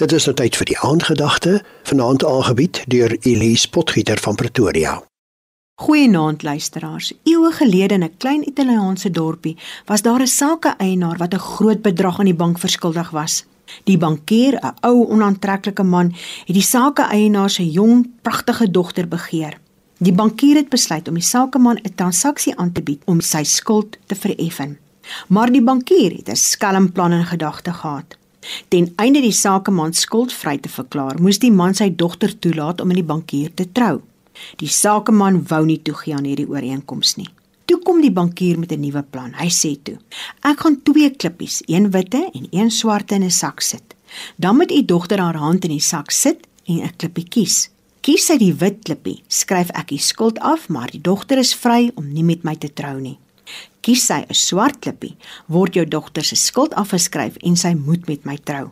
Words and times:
Dit 0.00 0.14
is 0.16 0.24
nou 0.24 0.32
tyd 0.32 0.56
vir 0.56 0.64
die 0.70 0.78
aandgedagte, 0.80 1.58
vanaand 1.84 2.22
aangebied 2.24 2.78
deur 2.88 3.12
Elise 3.20 3.68
Potgieter 3.68 4.16
van 4.24 4.34
Pretoria. 4.34 4.94
Goeienaand 5.82 6.42
luisteraars. 6.42 7.10
Eeue 7.28 7.50
gelede 7.52 7.94
in 7.94 8.04
'n 8.04 8.16
klein 8.16 8.48
Italiaanse 8.48 9.10
dorpie 9.10 9.58
was 9.84 10.02
daar 10.02 10.20
'n 10.20 10.26
sakeeienaar 10.26 11.16
wat 11.16 11.34
'n 11.34 11.38
groot 11.38 11.82
bedrag 11.82 12.18
aan 12.18 12.30
die 12.32 12.34
bank 12.34 12.58
verskuldig 12.58 13.10
was. 13.10 13.44
Die 13.84 13.98
bankier, 13.98 14.54
'n 14.54 14.74
ou 14.80 15.06
onaantreklike 15.08 15.82
man, 15.82 16.14
het 16.44 16.54
die 16.54 16.70
sakeeienaar 16.74 17.50
se 17.50 17.70
jong, 17.70 18.10
pragtige 18.22 18.70
dogter 18.70 19.08
begeer. 19.08 19.58
Die 19.98 20.12
bankier 20.12 20.56
het 20.56 20.68
besluit 20.68 21.08
om 21.08 21.14
die 21.14 21.22
sakeman 21.22 21.78
'n 21.82 21.94
transaksie 21.94 22.56
aan 22.56 22.72
te 22.72 22.82
bied 22.82 23.02
om 23.04 23.20
sy 23.20 23.42
skuld 23.42 23.98
te 24.06 24.14
vereffen. 24.14 24.78
Maar 25.28 25.52
die 25.52 25.62
bankier 25.62 26.12
het 26.12 26.28
'n 26.28 26.36
skelm 26.36 26.92
plan 26.92 27.12
in 27.12 27.24
gedagte 27.24 27.72
gehad. 27.72 28.19
Ten 28.68 28.92
einde 28.96 29.20
die 29.20 29.32
sakeman 29.32 29.92
skuldvry 29.92 30.58
te 30.58 30.68
verklaar, 30.68 31.20
moes 31.20 31.38
die 31.38 31.52
man 31.52 31.74
sy 31.74 31.90
dogter 31.90 32.38
toelaat 32.38 32.80
om 32.80 32.88
met 32.88 32.96
die 32.96 33.06
bankier 33.06 33.52
te 33.54 33.66
trou. 33.72 34.00
Die 34.60 34.68
sakeman 34.68 35.42
wou 35.50 35.64
nie 35.66 35.80
toegee 35.84 36.14
aan 36.16 36.28
hierdie 36.28 36.48
ooreenkoms 36.48 37.16
nie. 37.18 37.28
Toe 37.70 37.78
kom 37.86 38.00
die 38.02 38.10
bankier 38.10 38.58
met 38.58 38.72
'n 38.72 38.80
nuwe 38.80 39.02
plan. 39.02 39.32
Hy 39.34 39.48
sê 39.48 39.76
toe: 39.82 39.98
"Ek 40.42 40.60
gaan 40.60 40.82
twee 40.82 41.10
klippies, 41.10 41.62
een 41.66 41.90
witte 41.90 42.30
en 42.34 42.46
een 42.50 42.70
swart 42.70 43.12
in 43.12 43.22
'n 43.22 43.30
sak 43.30 43.60
sit. 43.60 43.94
Dan 44.36 44.56
moet 44.56 44.72
u 44.72 44.84
dogter 44.84 45.18
haar 45.18 45.36
hand 45.36 45.64
in 45.64 45.70
die 45.70 45.80
sak 45.80 46.10
sit 46.10 46.46
en 46.64 46.82
'n 46.82 46.96
klippie 46.96 47.28
kies. 47.28 47.70
Kies 48.00 48.26
sy 48.26 48.38
die 48.38 48.54
wit 48.54 48.82
klippie, 48.82 49.22
skryf 49.28 49.70
ek 49.70 49.88
die 49.88 49.98
skuld 49.98 50.38
af, 50.38 50.68
maar 50.68 50.90
die 50.90 51.00
dogter 51.00 51.38
is 51.38 51.54
vry 51.54 51.90
om 51.94 52.12
nie 52.12 52.24
met 52.24 52.42
my 52.42 52.56
te 52.56 52.72
trou 52.72 53.00
nie." 53.00 53.18
Kies 53.90 54.04
sy 54.06 54.20
'n 54.22 54.36
swart 54.38 54.76
klippie, 54.86 55.16
word 55.50 55.74
jou 55.74 55.82
dogter 55.84 56.22
se 56.22 56.36
skuld 56.38 56.74
afgeskryf 56.78 57.38
en 57.42 57.56
sy 57.56 57.72
moet 57.74 58.04
met 58.06 58.24
my 58.28 58.36
trou. 58.36 58.68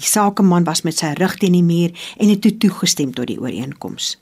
Die 0.00 0.08
sakeman 0.10 0.66
was 0.66 0.82
met 0.82 0.98
sy 0.98 1.12
rug 1.20 1.36
teen 1.38 1.54
die 1.54 1.62
muur 1.62 1.92
en 2.18 2.32
het 2.32 2.40
toe 2.42 2.50
toegestem 2.58 3.12
tot 3.14 3.28
die 3.30 3.38
ooreenkoms. 3.38 4.16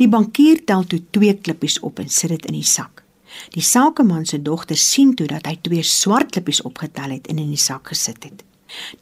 Die 0.00 0.08
bankier 0.08 0.64
tel 0.64 0.86
toe 0.88 1.02
twee 1.10 1.34
klippies 1.34 1.76
op 1.84 2.00
en 2.00 2.08
sit 2.08 2.30
dit 2.30 2.46
in 2.46 2.56
die 2.56 2.64
sak. 2.64 3.04
Die 3.52 3.60
sakeman 3.60 4.24
se 4.24 4.40
dogter 4.40 4.76
sien 4.76 5.12
toe 5.14 5.26
dat 5.26 5.44
hy 5.44 5.58
twee 5.60 5.82
swart 5.82 6.32
klippies 6.32 6.62
opgetel 6.62 7.10
het 7.10 7.28
en 7.28 7.36
in 7.36 7.52
die 7.52 7.60
sak 7.60 7.92
gesit 7.92 8.24
het. 8.24 8.42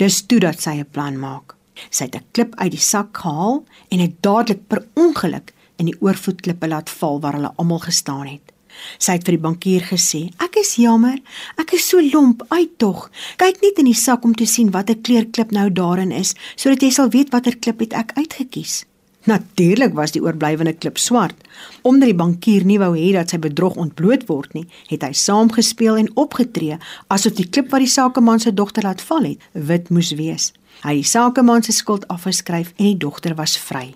Dis 0.02 0.26
toe 0.26 0.40
dat 0.40 0.60
sy 0.60 0.80
'n 0.80 0.90
plan 0.90 1.16
maak. 1.16 1.54
Sy 1.90 2.10
het 2.10 2.16
'n 2.16 2.26
klip 2.32 2.58
uit 2.58 2.72
die 2.72 2.86
sak 2.92 3.16
gehaal 3.16 3.64
en 3.90 3.98
dit 3.98 4.14
dadelik 4.20 4.66
per 4.66 4.84
ongeluk 4.94 5.54
in 5.76 5.86
die 5.86 6.00
oorvoetklippe 6.00 6.66
laat 6.66 6.90
val 6.90 7.20
waar 7.20 7.34
hulle 7.34 7.52
almal 7.56 7.86
gestaan 7.86 8.26
het. 8.26 8.57
Sy 8.98 9.12
het 9.18 9.24
vir 9.24 9.36
die 9.36 9.42
bankier 9.42 9.86
gesê: 9.90 10.30
"Ek 10.38 10.56
is 10.56 10.76
jammer. 10.76 11.18
Ek 11.58 11.72
is 11.72 11.88
so 11.88 12.00
lomp 12.00 12.42
uit 12.48 12.78
tog. 12.78 13.10
Kyk 13.36 13.62
net 13.62 13.78
in 13.78 13.84
die 13.84 13.94
sak 13.94 14.24
om 14.24 14.34
te 14.34 14.46
sien 14.46 14.70
watter 14.70 14.96
kleur 14.96 15.26
klip 15.26 15.50
nou 15.50 15.70
daarin 15.70 16.12
is, 16.12 16.34
sodat 16.56 16.82
jy 16.82 16.90
sal 16.90 17.08
weet 17.10 17.32
watter 17.32 17.56
klip 17.56 17.80
het 17.80 17.92
ek 17.92 18.12
uitgekies." 18.16 18.84
Natuurlik 19.28 19.92
was 19.92 20.14
die 20.14 20.22
oorblywende 20.22 20.72
klip 20.72 20.98
swart. 20.98 21.36
Omdat 21.82 22.08
die 22.08 22.16
bankier 22.16 22.64
nie 22.64 22.78
wou 22.78 22.94
hê 22.96 23.10
dat 23.12 23.28
sy 23.30 23.38
bedrog 23.42 23.76
ontbloot 23.76 24.24
word 24.28 24.54
nie, 24.56 24.64
het 24.88 25.02
hy 25.04 25.12
saamgespeel 25.12 25.98
en 26.00 26.12
opgetree 26.16 26.78
asof 27.12 27.36
die 27.36 27.48
klip 27.48 27.68
wat 27.74 27.84
die 27.84 27.92
sakeman 27.92 28.40
se 28.40 28.54
dogter 28.54 28.86
laat 28.88 29.02
val 29.04 29.28
het, 29.28 29.42
wit 29.52 29.90
moes 29.90 30.14
wees. 30.16 30.52
Hy 30.84 30.94
het 30.94 31.02
die 31.02 31.10
sakeman 31.10 31.66
se 31.66 31.74
skuld 31.76 32.06
afgeskryf 32.08 32.72
en 32.78 32.92
die 32.92 33.00
dogter 33.04 33.34
was 33.36 33.58
vry. 33.58 33.90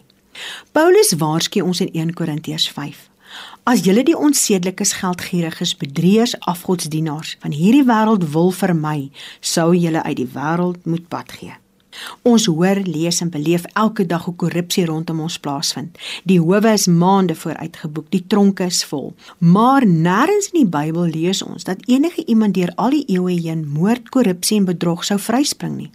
Paulus 0.72 1.14
waarsku 1.20 1.62
ons 1.62 1.80
in 1.80 1.92
1 1.94 2.12
Korintiërs 2.18 2.68
5. 2.68 3.11
As 3.62 3.84
julle 3.86 4.02
die 4.02 4.18
onsedelikes, 4.18 4.92
geldgieriges, 4.98 5.76
bedrieërs, 5.78 6.36
afgodsdienaars 6.40 7.36
van 7.40 7.54
hierdie 7.54 7.84
wêreld 7.86 8.24
wil 8.34 8.50
vermy, 8.50 9.10
sou 9.40 9.72
julle 9.76 10.02
uit 10.02 10.16
die 10.16 10.30
wêreld 10.34 10.86
moet 10.86 11.08
pad 11.08 11.32
gee. 11.38 11.54
Ons 12.22 12.46
hoor, 12.46 12.80
lees 12.88 13.20
en 13.20 13.30
beleef 13.30 13.64
elke 13.78 14.06
dag 14.06 14.24
hoe 14.24 14.34
korrupsie 14.34 14.84
rondom 14.88 15.20
ons 15.20 15.38
plaasvind. 15.38 15.98
Die 16.28 16.40
howe 16.40 16.72
is 16.72 16.86
maande 16.86 17.34
vooruitgeboek, 17.36 18.08
die 18.10 18.24
tronke 18.26 18.66
is 18.70 18.82
vol. 18.88 19.12
Maar 19.38 19.86
nêrens 19.86 20.52
in 20.52 20.62
die 20.62 20.70
Bybel 20.78 21.12
lees 21.12 21.42
ons 21.42 21.68
dat 21.68 21.82
enige 21.86 22.24
iemand 22.26 22.56
deur 22.56 22.72
al 22.76 22.96
die 22.96 23.04
eeue 23.16 23.36
heen 23.40 23.66
moord, 23.68 24.08
korrupsie 24.14 24.60
en 24.60 24.70
bedrog 24.70 25.04
sou 25.04 25.18
vryspring 25.20 25.76
nie. 25.76 25.90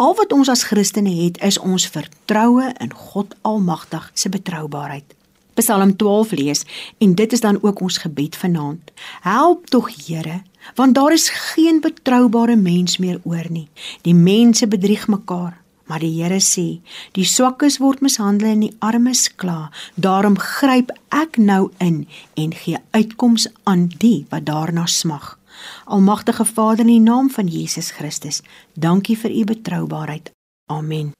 Al 0.00 0.14
wat 0.18 0.32
ons 0.32 0.48
as 0.48 0.64
Christene 0.68 1.12
het, 1.14 1.40
is 1.44 1.58
ons 1.58 1.88
vertroue 1.88 2.72
in 2.80 2.92
God 2.92 3.34
Almagtig 3.42 4.10
se 4.14 4.28
betroubaarheid. 4.28 5.19
Psalm 5.54 5.96
12 5.96 6.30
lees 6.38 6.64
en 6.98 7.14
dit 7.14 7.32
is 7.32 7.40
dan 7.40 7.58
ook 7.62 7.80
ons 7.80 7.98
gebed 7.98 8.36
vanaand. 8.36 8.92
Help 9.20 9.66
tog 9.66 9.90
Here, 10.06 10.42
want 10.74 10.94
daar 10.94 11.12
is 11.12 11.28
geen 11.28 11.80
betroubare 11.80 12.56
mens 12.56 12.98
meer 12.98 13.20
oor 13.22 13.46
nie. 13.48 13.68
Die 14.02 14.14
mense 14.14 14.68
bedrieg 14.68 15.08
mekaar, 15.08 15.60
maar 15.86 15.98
die 15.98 16.22
Here 16.22 16.40
sê, 16.40 16.80
die 17.12 17.26
swakkes 17.26 17.78
word 17.82 18.00
mishandel 18.00 18.52
en 18.52 18.64
die 18.66 18.74
armes 18.78 19.26
kla. 19.36 19.70
Daarom 19.94 20.38
gryp 20.38 20.94
ek 21.08 21.36
nou 21.36 21.70
in 21.78 22.06
en 22.34 22.54
gee 22.54 22.78
uitkoms 22.90 23.48
aan 23.64 23.88
die 23.98 24.26
wat 24.30 24.46
daarna 24.46 24.86
smag. 24.86 25.36
Almagtige 25.84 26.44
Vader 26.44 26.86
in 26.86 26.92
die 26.94 27.00
naam 27.04 27.30
van 27.30 27.50
Jesus 27.50 27.90
Christus, 27.90 28.42
dankie 28.74 29.18
vir 29.18 29.30
u 29.30 29.44
betroubaarheid. 29.44 30.30
Amen. 30.70 31.19